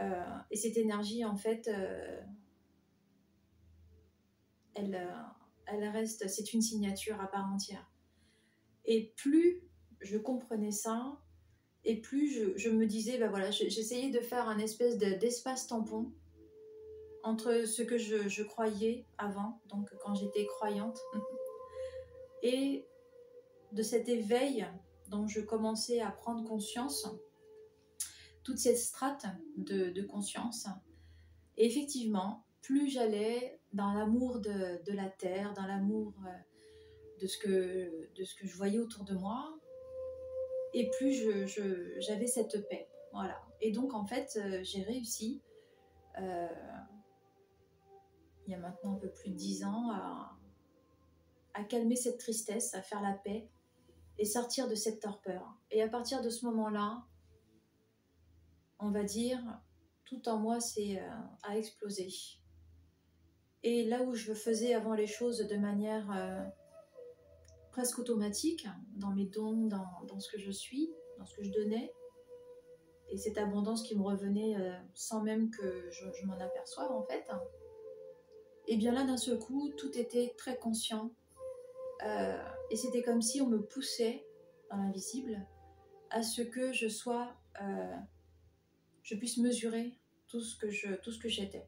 Euh, 0.00 0.38
et 0.50 0.56
cette 0.56 0.76
énergie, 0.76 1.24
en 1.24 1.36
fait, 1.36 1.68
euh, 1.68 2.20
elle, 4.74 5.08
elle 5.66 5.88
reste, 5.88 6.28
c'est 6.28 6.52
une 6.52 6.62
signature 6.62 7.20
à 7.20 7.26
part 7.26 7.52
entière. 7.52 7.90
Et 8.84 9.12
plus 9.16 9.62
je 10.00 10.18
comprenais 10.18 10.70
ça, 10.70 11.18
et 11.84 12.00
plus 12.00 12.54
je, 12.56 12.70
me 12.70 12.86
disais, 12.86 13.18
ben 13.18 13.28
voilà, 13.30 13.50
j'essayais 13.50 14.10
de 14.10 14.20
faire 14.20 14.48
un 14.48 14.58
espèce 14.58 14.98
d'espace 14.98 15.66
tampon 15.66 16.12
entre 17.22 17.66
ce 17.66 17.82
que 17.82 17.96
je, 17.96 18.28
je 18.28 18.42
croyais 18.42 19.06
avant, 19.16 19.60
donc 19.68 19.90
quand 20.02 20.14
j'étais 20.14 20.46
croyante, 20.46 20.98
et 22.42 22.86
de 23.72 23.82
cet 23.82 24.08
éveil 24.08 24.66
dont 25.08 25.26
je 25.26 25.40
commençais 25.40 26.00
à 26.00 26.10
prendre 26.10 26.46
conscience, 26.46 27.06
toute 28.42 28.58
cette 28.58 28.78
strate 28.78 29.26
de, 29.56 30.02
conscience. 30.02 30.68
Et 31.56 31.66
effectivement, 31.66 32.44
plus 32.60 32.88
j'allais 32.88 33.60
dans 33.74 33.92
l'amour 33.92 34.40
de, 34.40 34.92
la 34.92 35.08
terre, 35.08 35.52
dans 35.52 35.66
l'amour 35.66 36.14
euh, 36.26 36.30
de, 37.20 37.26
ce 37.26 37.38
que, 37.38 38.46
je 38.46 38.56
voyais 38.56 38.78
autour 38.78 39.04
de 39.04 39.14
moi, 39.14 39.58
et 40.72 40.90
plus 40.90 41.28
j'avais 41.98 42.26
cette 42.26 42.68
paix. 42.68 42.88
Voilà. 43.12 43.40
Et 43.60 43.70
donc, 43.70 43.94
en 43.94 44.04
fait, 44.04 44.36
euh, 44.36 44.60
j'ai 44.62 44.82
réussi, 44.82 45.42
euh, 46.18 46.48
il 48.46 48.52
y 48.52 48.54
a 48.54 48.58
maintenant 48.58 48.94
un 48.94 48.98
peu 48.98 49.10
plus 49.10 49.30
de 49.30 49.36
dix 49.36 49.64
ans, 49.64 49.90
à, 49.92 50.36
à 51.54 51.64
calmer 51.64 51.96
cette 51.96 52.18
tristesse, 52.18 52.74
à 52.74 52.82
faire 52.82 53.02
la 53.02 53.12
paix 53.12 53.48
et 54.18 54.24
sortir 54.24 54.68
de 54.68 54.74
cette 54.74 55.00
torpeur. 55.00 55.56
Et 55.70 55.82
à 55.82 55.88
partir 55.88 56.22
de 56.22 56.30
ce 56.30 56.44
moment-là, 56.46 57.04
on 58.78 58.90
va 58.90 59.04
dire, 59.04 59.40
tout 60.04 60.28
en 60.28 60.38
moi 60.38 60.60
c'est 60.60 61.00
euh, 61.00 61.10
à 61.42 61.56
exploser. 61.56 62.08
Et 63.66 63.82
là 63.84 64.02
où 64.02 64.14
je 64.14 64.34
faisais 64.34 64.74
avant 64.74 64.92
les 64.92 65.06
choses 65.06 65.38
de 65.38 65.56
manière 65.56 66.06
euh, 66.14 66.44
presque 67.72 67.98
automatique, 67.98 68.68
dans 68.96 69.10
mes 69.10 69.24
dons, 69.24 69.66
dans, 69.66 70.20
ce 70.20 70.30
que 70.30 70.38
je 70.38 70.50
suis, 70.50 70.92
dans 71.18 71.24
ce 71.24 71.34
que 71.34 71.42
je 71.42 71.50
donnais, 71.50 71.90
et 73.08 73.16
cette 73.16 73.38
abondance 73.38 73.82
qui 73.82 73.96
me 73.96 74.02
revenait 74.02 74.54
euh, 74.56 74.76
sans 74.92 75.22
même 75.22 75.50
que 75.50 75.90
je, 75.90 76.26
m'en 76.26 76.38
aperçoive 76.38 76.92
en 76.92 77.04
fait, 77.04 77.26
et 78.68 78.76
bien 78.76 78.92
là 78.92 79.04
d'un 79.04 79.16
seul 79.16 79.38
coup, 79.38 79.70
tout 79.78 79.96
était 79.98 80.34
très 80.36 80.58
conscient, 80.58 81.10
euh, 82.04 82.44
et 82.68 82.76
c'était 82.76 83.02
comme 83.02 83.22
si 83.22 83.40
on 83.40 83.48
me 83.48 83.62
poussait 83.62 84.26
dans 84.70 84.76
l'invisible 84.76 85.40
à 86.10 86.22
ce 86.22 86.42
que 86.42 86.70
je 86.72 86.88
sois, 86.88 87.34
je 89.02 89.14
puisse 89.16 89.38
mesurer 89.38 89.98
tout 90.26 90.40
ce 90.40 90.56
que 90.56 90.96
tout 90.96 91.12
ce 91.12 91.18
que 91.18 91.28
j'étais. 91.28 91.66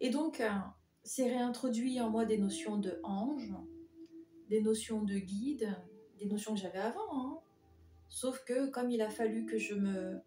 Et 0.00 0.10
donc, 0.10 0.40
c'est 1.02 1.28
réintroduit 1.28 2.00
en 2.00 2.10
moi 2.10 2.24
des 2.24 2.38
notions 2.38 2.78
de 2.78 3.00
ange, 3.02 3.52
des 4.48 4.60
notions 4.60 5.02
de 5.02 5.14
guide, 5.14 5.76
des 6.18 6.26
notions 6.26 6.54
que 6.54 6.60
j'avais 6.60 6.78
avant. 6.78 7.12
Hein. 7.12 7.38
Sauf 8.08 8.44
que 8.44 8.68
comme 8.70 8.90
il 8.90 9.02
a 9.02 9.10
fallu 9.10 9.46
que 9.46 9.58
je 9.58 9.74
me 9.74 10.18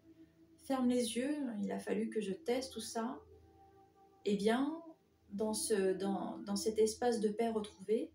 ferme 0.64 0.90
les 0.90 1.18
yeux, 1.18 1.36
il 1.62 1.72
a 1.72 1.80
fallu 1.80 2.10
que 2.10 2.22
je 2.22 2.32
teste 2.32 2.74
tout 2.74 2.82
ça, 2.82 3.20
eh 4.26 4.36
bien, 4.36 4.82
dans, 5.32 5.54
ce, 5.54 5.94
dans, 5.94 6.38
dans 6.40 6.56
cet 6.56 6.78
espace 6.78 7.20
de 7.20 7.30
paix 7.30 7.50
retrouvé, 7.50 8.12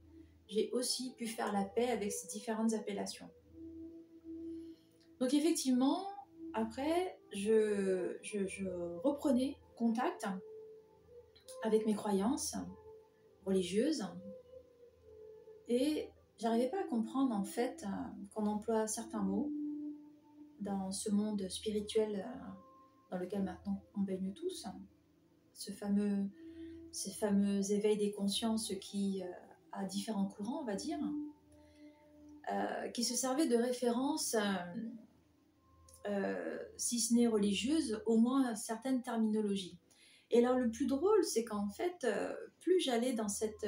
j'ai 0.48 0.70
aussi 0.72 1.14
pu 1.14 1.26
faire 1.26 1.52
la 1.52 1.64
paix 1.64 1.88
avec 1.88 2.12
ces 2.12 2.28
différentes 2.28 2.74
appellations. 2.74 3.28
Donc 5.18 5.34
effectivement, 5.34 6.06
après, 6.52 7.18
je, 7.32 8.16
je, 8.22 8.68
reprenais 9.02 9.56
contact 9.76 10.24
avec 11.62 11.86
mes 11.86 11.94
croyances 11.94 12.56
religieuses 13.44 14.04
et 15.68 16.08
j'arrivais 16.38 16.68
pas 16.68 16.80
à 16.80 16.84
comprendre 16.84 17.34
en 17.34 17.44
fait 17.44 17.84
qu'on 18.34 18.46
emploie 18.46 18.86
certains 18.86 19.22
mots 19.22 19.50
dans 20.60 20.90
ce 20.90 21.10
monde 21.10 21.48
spirituel 21.48 22.26
dans 23.10 23.18
lequel 23.18 23.42
maintenant 23.42 23.82
on 23.96 24.00
baigne 24.00 24.32
tous, 24.32 24.66
ce 25.52 25.70
fameux, 25.70 26.28
ces 26.92 27.10
fameux 27.10 27.70
éveils 27.70 27.98
des 27.98 28.12
consciences 28.12 28.72
qui 28.80 29.22
euh, 29.22 29.26
à 29.76 29.84
différents 29.84 30.26
courants, 30.26 30.62
on 30.62 30.64
va 30.64 30.74
dire, 30.74 30.98
euh, 32.52 32.88
qui 32.88 33.04
se 33.04 33.14
servaient 33.14 33.48
de 33.48 33.56
référence, 33.56 34.34
euh, 34.34 34.40
euh, 36.06 36.58
si 36.76 37.00
ce 37.00 37.14
n'est 37.14 37.26
religieuse, 37.26 38.02
au 38.06 38.16
moins 38.16 38.54
certaines 38.54 39.02
terminologies. 39.02 39.78
Et 40.30 40.44
alors 40.44 40.58
le 40.58 40.70
plus 40.70 40.86
drôle, 40.86 41.24
c'est 41.24 41.44
qu'en 41.44 41.68
fait, 41.68 42.06
plus 42.60 42.80
j'allais 42.80 43.12
dans 43.12 43.28
cet 43.28 43.66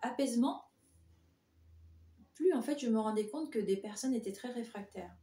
apaisement, 0.00 0.64
plus 2.34 2.52
en 2.52 2.62
fait 2.62 2.78
je 2.80 2.88
me 2.88 2.98
rendais 2.98 3.28
compte 3.28 3.52
que 3.52 3.60
des 3.60 3.76
personnes 3.76 4.14
étaient 4.14 4.32
très 4.32 4.50
réfractaires. 4.50 5.14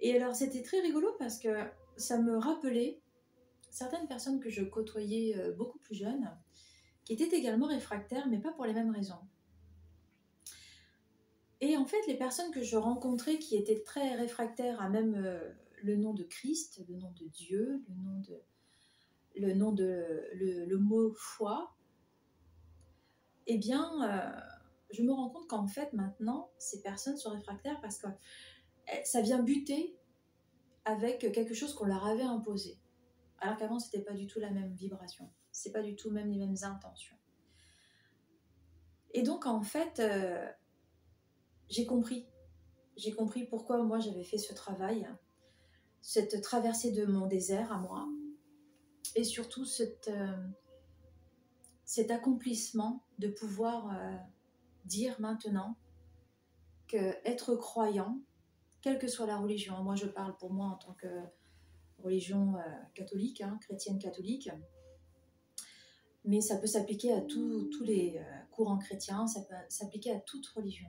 Et 0.00 0.16
alors 0.16 0.34
c'était 0.34 0.62
très 0.62 0.80
rigolo 0.80 1.14
parce 1.18 1.38
que 1.38 1.48
ça 1.96 2.18
me 2.18 2.38
rappelait 2.38 3.02
certaines 3.70 4.08
personnes 4.08 4.40
que 4.40 4.48
je 4.48 4.64
côtoyais 4.64 5.36
beaucoup 5.58 5.78
plus 5.78 5.94
jeunes, 5.94 6.34
qui 7.04 7.12
étaient 7.12 7.36
également 7.36 7.66
réfractaires, 7.66 8.26
mais 8.28 8.38
pas 8.38 8.52
pour 8.52 8.64
les 8.64 8.72
mêmes 8.72 8.90
raisons. 8.90 9.20
Et 11.60 11.76
en 11.76 11.84
fait, 11.84 12.06
les 12.06 12.16
personnes 12.16 12.50
que 12.52 12.62
je 12.62 12.76
rencontrais 12.76 13.38
qui 13.38 13.56
étaient 13.56 13.82
très 13.82 14.14
réfractaires 14.14 14.80
à 14.80 14.88
même 14.88 15.14
euh, 15.14 15.52
le 15.82 15.96
nom 15.96 16.14
de 16.14 16.22
Christ, 16.22 16.84
le 16.88 16.96
nom 16.96 17.10
de 17.12 17.26
Dieu, 17.26 17.82
le 17.88 17.94
nom 17.94 18.20
de 18.20 18.40
le 19.38 19.54
nom 19.54 19.72
de 19.72 20.24
le, 20.34 20.78
mot 20.78 21.12
foi, 21.14 21.74
eh 23.46 23.58
bien, 23.58 23.88
euh, 24.02 24.40
je 24.90 25.02
me 25.02 25.12
rends 25.12 25.30
compte 25.30 25.48
qu'en 25.48 25.66
fait 25.66 25.92
maintenant, 25.92 26.50
ces 26.58 26.82
personnes 26.82 27.16
sont 27.16 27.30
réfractaires 27.30 27.80
parce 27.80 27.98
que 27.98 28.08
eh, 28.92 29.04
ça 29.04 29.20
vient 29.20 29.42
buter 29.42 29.96
avec 30.84 31.32
quelque 31.32 31.54
chose 31.54 31.74
qu'on 31.74 31.86
leur 31.86 32.06
avait 32.06 32.22
imposé, 32.22 32.78
alors 33.38 33.56
qu'avant 33.56 33.78
c'était 33.78 34.02
pas 34.02 34.14
du 34.14 34.26
tout 34.26 34.40
la 34.40 34.50
même 34.50 34.72
vibration 34.74 35.30
c'est 35.58 35.72
pas 35.72 35.82
du 35.82 35.96
tout 35.96 36.10
même 36.10 36.30
les 36.30 36.38
mêmes 36.38 36.56
intentions. 36.62 37.16
Et 39.12 39.22
donc 39.22 39.46
en 39.46 39.62
fait, 39.62 39.98
euh, 40.00 40.46
j'ai 41.68 41.86
compris. 41.86 42.26
J'ai 42.96 43.12
compris 43.12 43.44
pourquoi 43.44 43.82
moi 43.82 44.00
j'avais 44.00 44.24
fait 44.24 44.38
ce 44.38 44.52
travail, 44.52 45.08
cette 46.00 46.40
traversée 46.42 46.90
de 46.90 47.06
mon 47.06 47.26
désert 47.26 47.72
à 47.72 47.78
moi, 47.78 48.08
et 49.14 49.24
surtout 49.24 49.66
euh, 50.08 50.36
cet 51.84 52.10
accomplissement 52.10 53.02
de 53.18 53.28
pouvoir 53.28 53.90
euh, 53.90 54.16
dire 54.84 55.20
maintenant 55.20 55.76
que 56.86 57.14
être 57.24 57.54
croyant, 57.56 58.18
quelle 58.80 58.98
que 58.98 59.08
soit 59.08 59.26
la 59.26 59.36
religion, 59.36 59.82
moi 59.82 59.94
je 59.94 60.06
parle 60.06 60.36
pour 60.36 60.52
moi 60.52 60.66
en 60.66 60.76
tant 60.76 60.94
que 60.94 61.08
religion 62.02 62.54
catholique, 62.94 63.40
hein, 63.40 63.58
chrétienne 63.60 63.98
catholique, 63.98 64.48
mais 66.28 66.42
ça 66.42 66.56
peut 66.56 66.66
s'appliquer 66.66 67.12
à 67.12 67.22
tous 67.22 67.70
les 67.82 68.18
euh, 68.18 68.22
courants 68.50 68.76
chrétiens, 68.76 69.26
ça 69.26 69.40
peut 69.40 69.54
s'appliquer 69.70 70.12
à 70.12 70.20
toute 70.20 70.46
religion. 70.48 70.88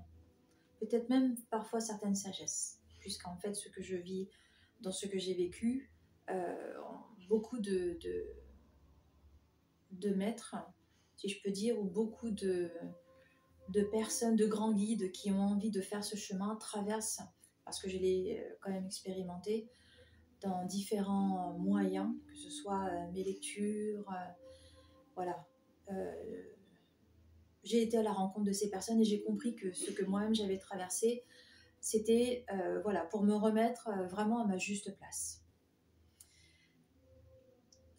Peut-être 0.82 1.08
même 1.10 1.36
parfois 1.50 1.80
certaines 1.80 2.16
sagesses, 2.16 2.80
puisqu'en 3.00 3.38
fait 3.38 3.54
ce 3.54 3.70
que 3.70 3.82
je 3.82 3.96
vis 3.96 4.28
dans 4.82 4.92
ce 4.92 5.06
que 5.08 5.18
j'ai 5.18 5.34
vécu, 5.34 5.90
euh, 6.30 6.74
beaucoup 7.30 7.60
de, 7.60 7.98
maîtres, 10.16 10.56
si 11.16 11.30
je 11.30 11.42
peux 11.42 11.52
dire, 11.52 11.80
ou 11.80 11.86
beaucoup 11.86 12.32
de, 12.32 12.72
personnes, 13.92 14.36
de 14.36 14.46
grands 14.46 14.74
guides 14.74 15.12
qui 15.12 15.32
ont 15.32 15.40
envie 15.40 15.72
de 15.72 15.82
faire 15.82 16.04
ce 16.04 16.18
chemin 16.18 16.58
traversent, 16.58 17.22
parce 17.64 17.82
que 17.82 17.88
je 17.88 17.98
l'ai 17.98 18.40
euh, 18.40 18.56
quand 18.62 18.72
même 18.72 18.86
expérimenté, 18.86 19.70
dans 20.42 20.66
différents 20.66 21.54
moyens, 21.60 22.10
que 22.28 22.36
ce 22.36 22.50
soit 22.50 22.90
mes 23.14 23.24
lectures, 23.24 24.10
voilà. 25.16 25.46
Euh, 25.92 26.12
j'ai 27.64 27.82
été 27.82 27.98
à 27.98 28.04
la 28.04 28.14
rencontre 28.14 28.46
de 28.46 28.54
ces 28.54 28.70
personnes 28.70 29.02
et 29.02 29.04
j'ai 29.04 29.22
compris 29.22 29.56
que 29.56 29.74
ce 29.74 29.92
que 29.92 30.06
moi-même 30.06 30.34
j'avais 30.34 30.58
traversé, 30.58 31.24
c'était 31.82 32.46
euh, 32.54 32.82
voilà, 32.84 33.02
pour 33.06 33.24
me 33.24 33.34
remettre 33.36 33.90
euh, 33.90 34.08
vraiment 34.08 34.42
à 34.44 34.48
ma 34.48 34.58
juste 34.58 34.96
place. 34.98 35.44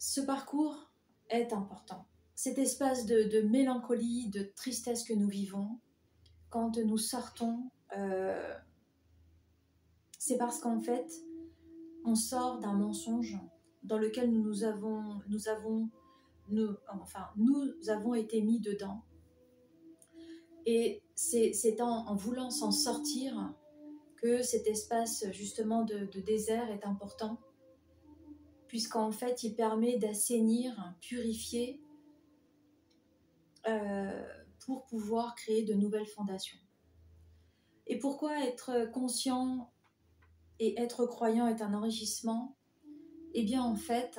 Ce 0.03 0.19
parcours 0.19 0.91
est 1.29 1.53
important. 1.53 2.07
Cet 2.33 2.57
espace 2.57 3.05
de, 3.05 3.41
mélancolie, 3.41 4.29
de 4.29 4.41
tristesse 4.55 5.03
que 5.03 5.13
nous 5.13 5.27
vivons, 5.27 5.79
quand 6.49 6.75
nous 6.77 6.97
sortons, 6.97 7.69
C'est 10.17 10.39
parce 10.39 10.59
qu'en 10.59 10.79
fait, 10.79 11.07
on 12.03 12.15
sort 12.15 12.57
d'un 12.57 12.73
mensonge 12.73 13.37
dans 13.83 13.99
lequel 13.99 14.31
nous 14.31 14.63
avons, 14.63 15.21
nous 15.29 15.47
avons, 15.47 15.87
enfin, 16.89 17.27
nous 17.35 17.71
avons 17.87 18.15
été 18.15 18.41
mis 18.41 18.59
dedans. 18.59 19.03
Et 20.65 21.03
c'est 21.13 21.79
en, 21.79 22.15
voulant 22.15 22.49
s'en 22.49 22.71
sortir 22.71 23.53
que 24.17 24.41
cet 24.41 24.65
espace 24.65 25.29
justement 25.31 25.83
de, 25.83 26.19
désert 26.21 26.71
est 26.71 26.85
important, 26.87 27.39
puisqu'en 28.71 29.11
fait 29.11 29.43
il 29.43 29.53
permet 29.53 29.97
d'assainir, 29.97 30.95
purifier, 31.01 31.83
euh, 33.67 34.25
pour 34.65 34.85
pouvoir 34.85 35.35
créer 35.35 35.65
de 35.65 35.73
nouvelles 35.73 36.07
fondations. 36.07 36.57
Et 37.87 37.99
pourquoi 37.99 38.45
être 38.47 38.89
conscient 38.93 39.69
et 40.59 40.79
être 40.79 41.05
croyant 41.05 41.47
est 41.47 41.61
un 41.61 41.73
enrichissement? 41.73 42.55
Eh 43.33 43.43
bien 43.43 43.61
en 43.61 43.75
fait, 43.75 44.17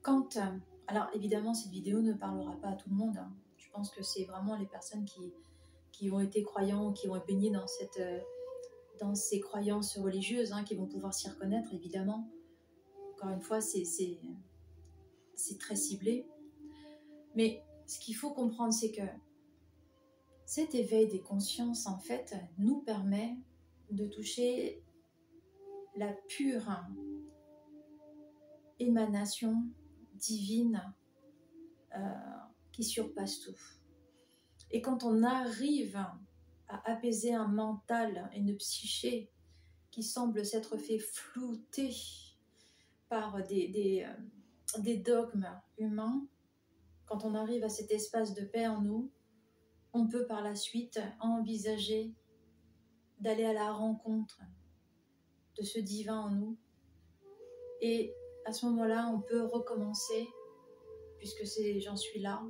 quand... 0.00 0.38
Alors 0.86 1.08
évidemment, 1.12 1.52
cette 1.52 1.70
vidéo 1.70 2.00
ne 2.00 2.14
parlera 2.14 2.58
pas 2.62 2.68
à 2.68 2.76
tout 2.76 2.88
le 2.88 2.96
monde. 2.96 3.18
Hein. 3.18 3.30
Je 3.58 3.68
pense 3.68 3.90
que 3.90 4.02
c'est 4.02 4.24
vraiment 4.24 4.56
les 4.56 4.64
personnes 4.66 5.04
qui, 5.92 6.10
ont 6.10 6.20
été 6.20 6.42
croyants, 6.42 6.94
qui 6.94 7.10
ont 7.10 7.22
baigné 7.26 7.50
dans, 7.50 7.66
cette, 7.66 8.00
dans 9.02 9.16
ces 9.16 9.40
croyances 9.40 9.98
religieuses, 9.98 10.52
hein, 10.52 10.62
qui 10.62 10.76
vont 10.76 10.86
pouvoir 10.86 11.12
s'y 11.12 11.28
reconnaître, 11.28 11.74
évidemment. 11.74 12.30
Encore 13.12 13.30
une 13.30 13.40
fois, 13.40 13.60
c'est 13.60 13.84
très 15.58 15.74
ciblé. 15.74 16.24
Mais 17.34 17.64
ce 17.86 17.98
qu'il 17.98 18.14
faut 18.14 18.32
comprendre, 18.32 18.72
c'est 18.72 18.92
que 18.92 19.02
cet 20.44 20.76
éveil 20.76 21.08
des 21.08 21.20
consciences, 21.20 21.86
en 21.86 21.98
fait, 21.98 22.36
nous 22.58 22.80
permet 22.82 23.36
de 23.90 24.06
toucher 24.06 24.84
la 25.96 26.12
pure 26.28 26.70
émanation 28.78 29.64
divine 30.14 30.94
euh, 31.96 31.98
qui 32.70 32.84
surpasse 32.84 33.40
tout. 33.40 33.58
Et 34.70 34.80
quand 34.80 35.02
on 35.02 35.24
arrive 35.24 35.98
à 36.72 36.90
apaiser 36.90 37.34
un 37.34 37.48
mental 37.48 38.30
et 38.32 38.38
une 38.38 38.56
psyché 38.56 39.30
qui 39.90 40.02
semble 40.02 40.44
s'être 40.44 40.78
fait 40.78 40.98
flouter 40.98 41.94
par 43.10 43.36
euh, 43.36 43.42
des 43.42 44.96
dogmes 44.96 45.48
humains, 45.76 46.26
quand 47.04 47.24
on 47.24 47.34
arrive 47.34 47.62
à 47.62 47.68
cet 47.68 47.92
espace 47.92 48.32
de 48.32 48.42
paix 48.42 48.66
en 48.66 48.80
nous, 48.80 49.10
on 49.92 50.08
peut 50.08 50.26
par 50.26 50.42
la 50.42 50.54
suite 50.54 50.98
envisager 51.20 52.14
d'aller 53.20 53.44
à 53.44 53.52
la 53.52 53.70
rencontre 53.70 54.40
de 55.58 55.62
ce 55.62 55.78
divin 55.78 56.18
en 56.18 56.30
nous. 56.30 56.56
Et 57.82 58.14
à 58.46 58.52
ce 58.52 58.64
moment-là, 58.64 59.12
on 59.14 59.20
peut 59.20 59.44
recommencer, 59.44 60.26
puisque 61.18 61.44
j'en 61.80 61.96
suis 61.96 62.20
là, 62.20 62.42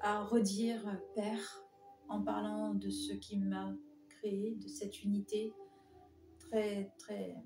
à 0.00 0.24
redire 0.24 1.00
Père 1.14 1.62
en 2.08 2.22
parlant 2.22 2.74
de 2.74 2.90
ce 2.90 3.12
qui 3.12 3.38
m'a 3.38 3.74
créé, 4.08 4.54
de 4.56 4.68
cette 4.68 5.02
unité 5.02 5.52
très, 6.38 6.92
très, 6.98 7.36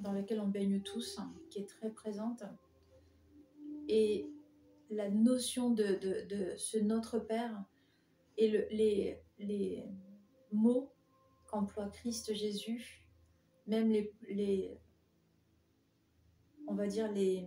dans 0.00 0.12
laquelle 0.12 0.40
on 0.40 0.48
baigne 0.48 0.80
tous, 0.82 1.18
qui 1.50 1.60
est 1.60 1.68
très 1.68 1.90
présente. 1.90 2.42
Et 3.88 4.30
la 4.90 5.10
notion 5.10 5.70
de, 5.70 5.98
ce 6.56 6.78
Notre 6.78 7.18
Père 7.18 7.64
et 8.36 8.50
le, 8.50 8.66
les, 8.70 9.84
mots 10.52 10.92
qu'emploie 11.46 11.88
Christ 11.88 12.34
Jésus, 12.34 13.06
même 13.66 13.90
les, 14.28 14.78
on 16.66 16.74
va 16.74 16.86
dire 16.86 17.10
les 17.12 17.46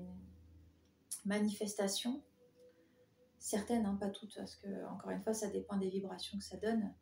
manifestations, 1.26 2.24
certaines, 3.44 3.86
hein, 3.86 3.98
pas 4.00 4.08
toutes, 4.08 4.36
parce 4.38 4.56
que 4.56 4.68
encore 4.90 5.12
une 5.12 5.22
fois, 5.22 5.34
ça 5.34 5.48
dépend 5.48 5.76
des 5.76 5.90
vibrations 5.90 6.38
que 6.38 6.44
ça 6.46 6.56
donne, 6.56 6.94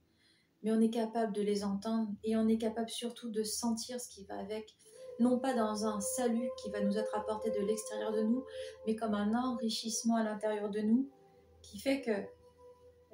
mais 0.63 0.71
on 0.71 0.82
est 0.82 0.89
capable 0.89 1.34
de 1.34 1.41
les 1.43 1.63
entendre 1.63 2.10
et 2.23 2.36
on 2.36 2.47
est 2.47 2.58
capable 2.58 2.89
surtout 2.89 3.30
de 3.30 3.43
sentir 3.43 4.01
ce 4.01 4.10
qui 4.10 4.25
va 4.25 4.39
avec 4.39 4.75
non 5.19 5.38
pas 5.38 5.54
dans 5.54 5.86
un 5.86 6.01
salut 6.01 6.49
qui 6.58 6.71
va 6.71 6.82
nous 6.82 6.97
être 6.97 7.15
apporté 7.15 7.51
de 7.51 7.60
l'extérieur 7.60 8.12
de 8.12 8.23
nous, 8.23 8.43
mais 8.88 8.95
comme 8.95 9.13
un 9.13 9.36
enrichissement 9.36 10.15
à 10.15 10.23
l'intérieur 10.23 10.71
de 10.71 10.80
nous, 10.80 11.08
qui 11.62 11.77
fait 11.77 12.01
que 12.01 12.25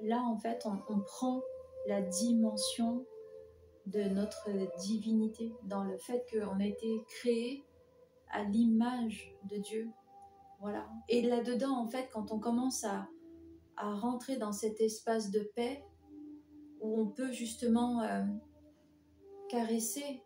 là, 0.00 0.22
en 0.22 0.38
fait, 0.38 0.64
on, 0.64 1.00
prend 1.00 1.42
la 1.86 2.00
dimension 2.00 3.04
de 3.84 4.04
notre 4.04 4.48
divinité, 4.78 5.52
dans 5.64 5.84
le 5.84 5.98
fait 5.98 6.24
qu'on 6.32 6.60
a 6.60 6.64
été 6.64 7.04
créé 7.08 7.62
à 8.30 8.42
l'image 8.44 9.36
de 9.50 9.58
Dieu. 9.58 9.90
Voilà. 10.60 10.88
Et 11.10 11.20
là-dedans, 11.20 11.76
en 11.76 11.88
fait, 11.88 12.08
quand 12.10 12.32
on 12.32 12.38
commence 12.38 12.84
à, 12.84 13.06
rentrer 13.80 14.36
dans 14.36 14.52
cet 14.52 14.80
espace 14.80 15.30
de 15.30 15.40
paix, 15.54 15.84
où 16.80 17.00
on 17.00 17.06
peut 17.06 17.32
justement 17.32 18.02
euh, 18.02 18.22
caresser 19.48 20.22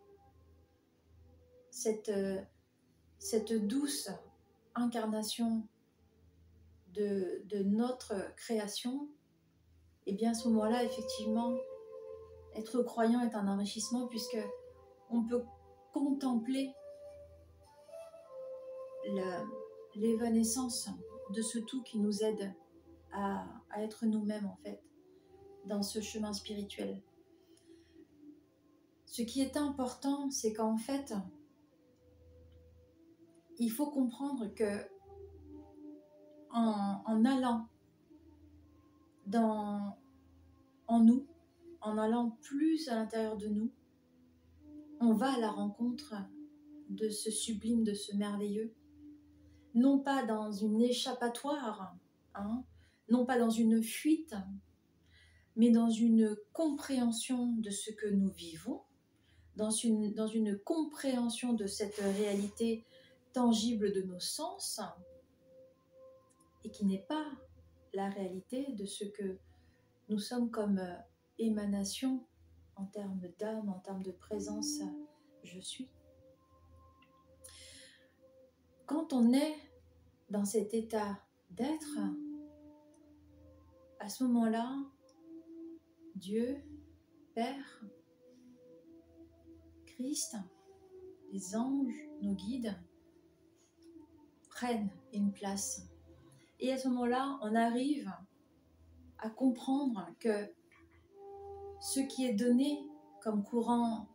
cette, 1.69 2.09
euh, 2.09 2.41
cette 3.19 3.53
douce 3.67 4.09
incarnation 4.75 5.67
de, 6.93 7.41
de, 7.45 7.63
notre 7.63 8.13
création, 8.35 9.07
et 10.05 10.13
bien 10.13 10.31
à 10.31 10.33
ce 10.33 10.47
moment-là, 10.49 10.83
effectivement, 10.83 11.55
être 12.55 12.83
croyant 12.83 13.21
est 13.21 13.35
un 13.35 13.47
enrichissement 13.47 14.07
puisque 14.07 14.37
on 15.09 15.23
peut 15.23 15.43
contempler 15.91 16.73
l'évanescence 19.95 20.89
de 21.31 21.41
ce 21.41 21.59
tout 21.59 21.83
qui 21.83 21.99
nous 21.99 22.23
aide 22.23 22.53
à, 23.13 23.45
être 23.77 24.05
nous-mêmes 24.05 24.45
en 24.45 24.55
fait 24.57 24.81
dans 25.65 25.81
ce 25.81 26.01
chemin 26.01 26.33
spirituel. 26.33 27.01
Ce 29.05 29.21
qui 29.21 29.41
est 29.41 29.57
important, 29.57 30.29
c'est 30.29 30.53
qu'en 30.53 30.77
fait, 30.77 31.13
il 33.57 33.69
faut 33.69 33.89
comprendre 33.89 34.47
que 34.53 34.87
en, 36.51 37.25
allant 37.25 37.67
dans, 39.25 39.97
en 40.87 40.99
nous, 40.99 41.25
en 41.81 41.97
allant 41.97 42.37
plus 42.41 42.89
à 42.89 42.95
l'intérieur 42.95 43.37
de 43.37 43.47
nous, 43.47 43.71
on 44.99 45.13
va 45.13 45.33
à 45.33 45.39
la 45.39 45.49
rencontre 45.49 46.13
de 46.89 47.09
ce 47.09 47.31
sublime, 47.31 47.83
de 47.83 47.93
ce 47.93 48.15
merveilleux, 48.15 48.73
non 49.73 49.99
pas 49.99 50.23
dans 50.25 50.51
une 50.51 50.81
échappatoire, 50.81 51.95
hein, 52.35 52.63
non 53.09 53.25
pas 53.25 53.37
dans 53.37 53.49
une 53.49 53.83
fuite, 53.83 54.35
mais 55.55 55.69
dans 55.69 55.89
une 55.89 56.35
compréhension 56.51 57.53
de 57.57 57.69
ce 57.69 57.91
que 57.91 58.07
nous 58.07 58.29
vivons, 58.29 58.81
dans 59.55 59.69
une, 59.69 60.59
compréhension 60.65 61.53
de 61.53 61.67
cette 61.67 61.97
réalité 61.97 62.83
tangible 63.33 63.93
de 63.93 64.01
nos 64.01 64.19
sens 64.19 64.81
et 66.63 66.71
qui 66.71 66.85
n'est 66.85 67.05
pas 67.07 67.25
la 67.93 68.09
réalité 68.09 68.71
de 68.73 68.85
ce 68.85 69.05
que 69.05 69.37
nous 70.09 70.19
sommes 70.19 70.49
comme 70.49 70.79
euh, 70.79 70.95
émanation 71.37 72.25
en 72.75 72.85
termes 72.85 73.21
d'âme, 73.37 73.69
en 73.69 73.79
termes 73.79 74.01
de 74.01 74.11
présence, 74.11 74.79
je 75.43 75.59
suis. 75.59 75.89
Quand 78.85 79.13
on 79.13 79.33
est 79.33 79.55
dans 80.29 80.45
cet 80.45 80.73
état 80.73 81.19
d'être, 81.51 81.99
à 84.03 84.09
ce 84.09 84.25
moment-là, 84.25 84.69
Dieu, 86.15 86.61
Père, 87.33 87.81
Christ, 89.85 90.35
les 91.31 91.55
anges, 91.55 92.09
nos 92.21 92.33
guides, 92.33 92.77
prennent 94.49 94.91
une 95.13 95.31
place. 95.31 95.83
Et 96.59 96.73
à 96.73 96.77
ce 96.77 96.89
moment-là, 96.89 97.39
on 97.43 97.55
arrive 97.55 98.11
à 99.19 99.29
comprendre 99.29 100.05
que 100.19 100.51
ce 101.79 102.01
qui 102.01 102.25
est 102.25 102.33
donné 102.33 102.85
comme 103.21 103.41
courant, 103.41 104.09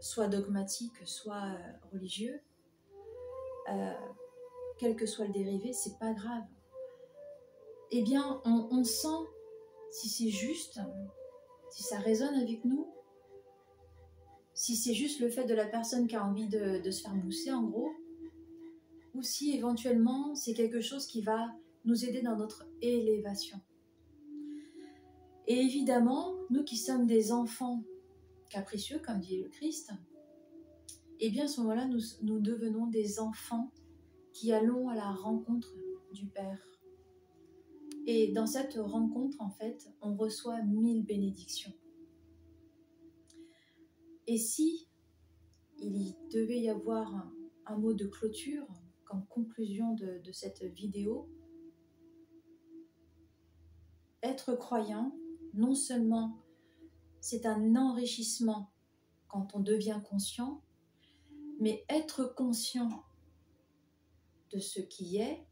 soit 0.00 0.28
dogmatique, 0.28 1.06
soit 1.06 1.44
euh, 1.44 1.72
religieux, 1.92 2.40
euh, 3.68 3.92
quel 4.78 4.96
que 4.96 5.04
soit 5.04 5.26
le 5.26 5.32
dérivé, 5.34 5.74
c'est 5.74 5.98
pas 5.98 6.14
grave. 6.14 6.44
Eh 7.92 8.02
bien, 8.02 8.40
on, 8.44 8.84
sent 8.84 9.26
si 9.90 10.08
c'est 10.08 10.28
juste, 10.28 10.80
si 11.70 11.82
ça 11.82 11.98
résonne 11.98 12.34
avec 12.34 12.64
nous, 12.64 12.86
si 14.54 14.76
c'est 14.76 14.94
juste 14.94 15.20
le 15.20 15.28
fait 15.28 15.44
de 15.44 15.54
la 15.54 15.66
personne 15.66 16.06
qui 16.06 16.14
a 16.14 16.24
envie 16.24 16.46
de, 16.46 16.88
se 16.90 17.02
faire 17.02 17.14
mousser, 17.14 17.50
en 17.50 17.64
gros, 17.64 17.90
ou 19.14 19.22
si 19.22 19.56
éventuellement 19.56 20.36
c'est 20.36 20.54
quelque 20.54 20.80
chose 20.80 21.06
qui 21.06 21.20
va 21.20 21.52
nous 21.84 22.04
aider 22.04 22.22
dans 22.22 22.36
notre 22.36 22.64
élévation. 22.80 23.58
Et 25.48 25.58
évidemment, 25.60 26.34
nous 26.50 26.62
qui 26.62 26.76
sommes 26.76 27.06
des 27.06 27.32
enfants 27.32 27.82
capricieux, 28.50 29.00
comme 29.04 29.18
dit 29.18 29.38
le 29.38 29.48
Christ, 29.48 29.90
eh 31.18 31.30
bien 31.30 31.46
à 31.46 31.48
ce 31.48 31.60
moment-là, 31.60 31.88
nous 32.22 32.38
devenons 32.38 32.86
des 32.86 33.18
enfants 33.18 33.72
qui 34.32 34.52
allons 34.52 34.88
à 34.88 34.94
la 34.94 35.10
rencontre 35.10 35.74
du 36.12 36.26
Père. 36.26 36.69
Et 38.12 38.26
dans 38.32 38.48
cette 38.48 38.74
rencontre, 38.74 39.40
en 39.40 39.50
fait, 39.50 39.88
on 40.02 40.16
reçoit 40.16 40.60
mille 40.62 41.04
bénédictions. 41.04 41.72
Et 44.26 44.36
si 44.36 44.88
il 45.78 46.16
devait 46.32 46.58
y 46.60 46.68
avoir 46.68 47.30
un, 47.66 47.78
mot 47.78 47.94
de 47.94 48.06
clôture 48.06 48.66
comme 49.04 49.24
conclusion 49.26 49.94
de, 49.94 50.18
de 50.24 50.32
cette 50.32 50.64
vidéo, 50.64 51.28
être 54.24 54.56
croyant, 54.56 55.16
non 55.54 55.76
seulement 55.76 56.42
c'est 57.20 57.46
un 57.46 57.76
enrichissement 57.76 58.72
quand 59.28 59.54
on 59.54 59.60
devient 59.60 60.00
conscient, 60.10 60.64
mais 61.60 61.84
être 61.88 62.24
conscient 62.34 63.04
de 64.52 64.58
ce 64.58 64.80
qui 64.80 65.18
est 65.18 65.46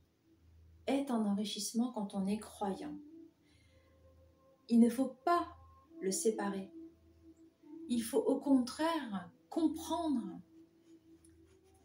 est 0.89 1.11
un 1.11 1.25
enrichissement 1.25 1.93
quand 1.93 2.15
on 2.15 2.27
est 2.27 2.39
croyant. 2.39 2.97
Il 4.69 4.81
ne 4.81 4.91
faut 4.91 5.17
pas 5.25 5.49
le 6.01 6.11
séparer. 6.11 6.71
Il 7.89 8.03
faut 8.03 8.19
au 8.19 8.41
contraire 8.41 9.31
comprendre 9.49 10.41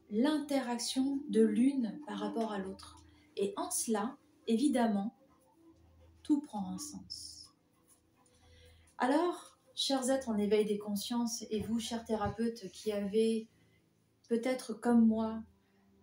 l'interaction 0.10 1.22
de 1.30 1.42
l'une 1.42 2.00
par 2.06 2.20
rapport 2.20 2.52
à 2.52 2.60
l'autre. 2.60 3.04
Et 3.36 3.54
en 3.58 3.72
cela, 3.72 4.18
évidemment, 4.48 5.16
tout 6.24 6.42
prend 6.42 6.72
un 6.72 6.78
sens. 6.78 7.54
Alors, 8.98 9.58
chers 9.76 10.10
êtres 10.10 10.30
en 10.30 10.38
éveil 10.38 10.66
des 10.66 10.78
consciences, 10.78 11.44
et 11.50 11.62
vous, 11.62 11.80
chers 11.80 12.06
thérapeutes, 12.06 12.70
qui 12.72 12.92
avez 12.92 13.50
peut-être 14.30 14.74
comme 14.74 15.08
moi 15.08 15.42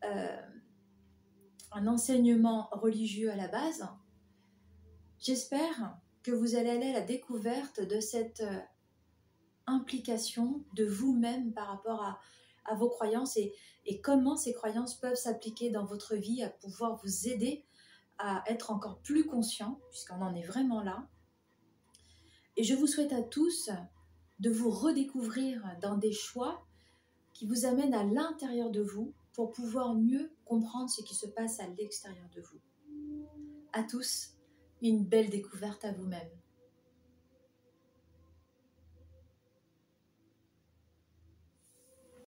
euh, 0.05 0.41
un 1.73 1.87
enseignement 1.87 2.69
religieux 2.73 3.31
à 3.31 3.37
la 3.37 3.49
base, 3.49 3.87
j'espère 5.19 5.97
que 6.23 6.33
vous 6.33 6.57
allez 6.57 6.71
aller 6.71 6.91
à 6.91 6.95
la 6.95 7.01
découverte 7.01 7.81
de 7.81 8.01
cette 8.01 8.41
euh, 8.41 8.61
implication 9.67 10.65
de 10.75 10.85
vous-même 10.85 11.53
par 11.53 11.69
rapport 11.69 12.03
à, 12.03 12.21
vos 12.77 12.89
croyances 12.89 13.37
et, 13.37 13.53
et, 13.85 14.01
comment 14.01 14.37
ces 14.37 14.53
croyances 14.53 14.95
peuvent 14.95 15.17
s'appliquer 15.17 15.71
dans 15.71 15.85
votre 15.85 16.15
vie 16.15 16.43
à 16.45 16.51
pouvoir 16.51 17.01
vous 17.03 17.27
aider 17.27 17.65
à 18.19 18.45
être 18.47 18.71
encore 18.71 18.99
plus 19.01 19.27
conscient, 19.27 19.81
puisqu'on 19.91 20.21
en 20.23 20.35
est 20.35 20.47
vraiment 20.47 20.83
là. 20.83 21.09
Et 22.57 22.63
je 22.63 22.75
vous 22.75 22.87
souhaite 22.87 23.13
à 23.13 23.23
tous 23.23 23.71
de 24.39 24.51
vous 24.51 24.71
redécouvrir 24.71 25.65
dans 25.81 25.97
des 25.97 26.13
choix 26.13 26.65
qui 27.33 27.47
vous 27.47 27.65
amènent 27.65 27.95
à 27.95 28.05
l'intérieur 28.05 28.71
de 28.71 28.83
vous 28.83 29.15
pour 29.33 29.51
pouvoir 29.51 29.95
mieux 29.95 30.31
comprendre 30.51 30.91
ce 30.91 31.01
qui 31.03 31.15
se 31.15 31.29
passe 31.29 31.61
à 31.61 31.69
l'extérieur 31.79 32.29
de 32.35 32.41
vous. 32.41 32.59
À 33.73 33.85
tous, 33.85 34.33
une 34.83 35.05
belle 35.05 35.31
découverte 35.31 35.85
à 35.85 35.93
vous-même. 35.93 36.29